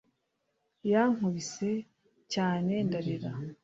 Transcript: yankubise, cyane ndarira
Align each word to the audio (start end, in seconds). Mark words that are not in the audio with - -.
yankubise, 0.91 1.69
cyane 2.33 2.73
ndarira 2.87 3.31